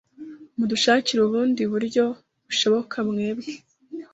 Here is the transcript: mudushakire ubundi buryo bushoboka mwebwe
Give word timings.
mudushakire 0.57 1.19
ubundi 1.23 1.61
buryo 1.71 2.03
bushoboka 2.45 2.97
mwebwe 3.09 3.53